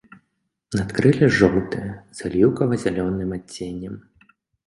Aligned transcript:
Надкрылле 0.77 1.27
жоўтае 1.39 1.83
з 2.19 2.25
аліўкава-зялёным 2.29 3.35
адценнем. 3.39 3.93